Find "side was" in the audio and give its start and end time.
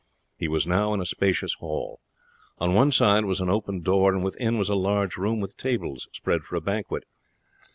2.91-3.39